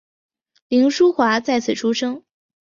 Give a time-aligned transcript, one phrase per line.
[0.67, 2.23] 凌叔华在此出生。